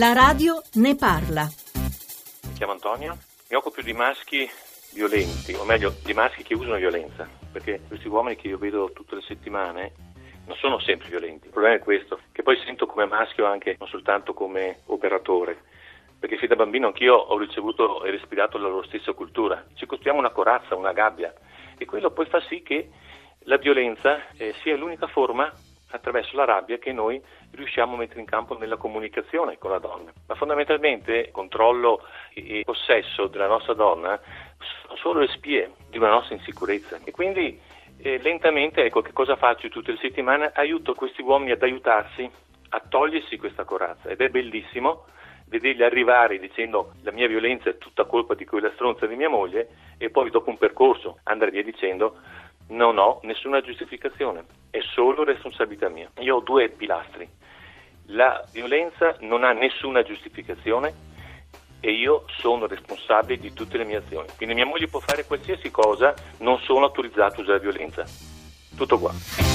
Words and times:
La 0.00 0.14
radio 0.14 0.62
ne 0.76 0.96
parla. 0.96 1.46
Mi 2.46 2.54
chiamo 2.54 2.72
Antonio, 2.72 3.18
mi 3.50 3.56
occupo 3.56 3.82
di 3.82 3.92
maschi 3.92 4.48
violenti, 4.94 5.52
o 5.52 5.64
meglio 5.64 5.92
di 6.02 6.14
maschi 6.14 6.42
che 6.42 6.54
usano 6.54 6.76
violenza, 6.76 7.28
perché 7.52 7.82
questi 7.86 8.08
uomini 8.08 8.34
che 8.34 8.48
io 8.48 8.56
vedo 8.56 8.92
tutte 8.94 9.16
le 9.16 9.20
settimane 9.20 9.92
non 10.46 10.56
sono 10.56 10.80
sempre 10.80 11.10
violenti. 11.10 11.48
Il 11.48 11.52
problema 11.52 11.76
è 11.76 11.80
questo, 11.80 12.18
che 12.32 12.42
poi 12.42 12.56
sento 12.64 12.86
come 12.86 13.04
maschio 13.04 13.44
anche, 13.44 13.76
non 13.78 13.88
soltanto 13.88 14.32
come 14.32 14.78
operatore, 14.86 15.64
perché 16.18 16.38
fin 16.38 16.48
da 16.48 16.56
bambino 16.56 16.86
anch'io 16.86 17.16
ho 17.16 17.36
ricevuto 17.36 18.02
e 18.02 18.10
respirato 18.10 18.56
la 18.56 18.68
loro 18.68 18.86
stessa 18.86 19.12
cultura. 19.12 19.66
Ci 19.74 19.84
costruiamo 19.84 20.18
una 20.18 20.30
corazza, 20.30 20.76
una 20.76 20.94
gabbia 20.94 21.30
e 21.76 21.84
quello 21.84 22.10
poi 22.10 22.24
fa 22.24 22.40
sì 22.48 22.62
che 22.62 22.88
la 23.40 23.58
violenza 23.58 24.30
eh, 24.38 24.54
sia 24.62 24.78
l'unica 24.78 25.08
forma 25.08 25.52
attraverso 25.90 26.36
la 26.36 26.44
rabbia 26.44 26.78
che 26.78 26.92
noi 26.92 27.20
riusciamo 27.52 27.94
a 27.94 27.98
mettere 27.98 28.20
in 28.20 28.26
campo 28.26 28.56
nella 28.56 28.76
comunicazione 28.76 29.58
con 29.58 29.70
la 29.70 29.78
donna. 29.78 30.12
Ma 30.26 30.34
fondamentalmente 30.34 31.16
il 31.16 31.30
controllo 31.30 32.02
e 32.34 32.62
possesso 32.64 33.26
della 33.26 33.46
nostra 33.46 33.74
donna 33.74 34.20
sono 34.82 34.96
solo 34.96 35.20
le 35.20 35.28
spie 35.28 35.72
di 35.88 35.98
una 35.98 36.10
nostra 36.10 36.34
insicurezza 36.34 36.98
e 37.04 37.10
quindi 37.10 37.58
eh, 37.98 38.18
lentamente, 38.18 38.84
ecco 38.84 39.02
che 39.02 39.12
cosa 39.12 39.36
faccio 39.36 39.68
tutte 39.68 39.92
le 39.92 39.98
settimane? 39.98 40.52
Aiuto 40.54 40.94
questi 40.94 41.22
uomini 41.22 41.50
ad 41.50 41.62
aiutarsi 41.62 42.30
a 42.70 42.82
togliersi 42.88 43.36
questa 43.36 43.64
corazza 43.64 44.08
ed 44.08 44.20
è 44.20 44.28
bellissimo 44.28 45.06
vederli 45.46 45.82
arrivare 45.82 46.38
dicendo 46.38 46.92
la 47.02 47.10
mia 47.10 47.26
violenza 47.26 47.68
è 47.68 47.78
tutta 47.78 48.04
colpa 48.04 48.34
di 48.34 48.44
quella 48.44 48.70
stronza 48.74 49.06
di 49.06 49.16
mia 49.16 49.28
moglie 49.28 49.68
e 49.98 50.08
poi 50.08 50.30
dopo 50.30 50.48
un 50.48 50.56
percorso 50.56 51.18
andare 51.24 51.50
via 51.50 51.64
dicendo 51.64 52.16
non 52.68 52.98
ho 52.98 53.18
nessuna 53.24 53.60
giustificazione, 53.60 54.44
è 54.70 54.78
solo 54.94 55.24
responsabilità 55.24 55.88
mia. 55.88 56.10
Io 56.20 56.36
ho 56.36 56.40
due 56.40 56.68
pilastri. 56.68 57.28
La 58.06 58.44
violenza 58.52 59.16
non 59.20 59.44
ha 59.44 59.52
nessuna 59.52 60.02
giustificazione 60.02 61.08
e 61.80 61.92
io 61.92 62.24
sono 62.38 62.66
responsabile 62.66 63.40
di 63.40 63.52
tutte 63.52 63.78
le 63.78 63.84
mie 63.84 63.96
azioni. 63.96 64.28
Quindi 64.36 64.54
mia 64.54 64.66
moglie 64.66 64.88
può 64.88 65.00
fare 65.00 65.24
qualsiasi 65.24 65.70
cosa, 65.70 66.14
non 66.38 66.58
sono 66.58 66.86
autorizzato 66.86 67.40
a 67.40 67.42
usare 67.42 67.60
violenza. 67.60 68.04
Tutto 68.76 68.98
qua. 68.98 69.49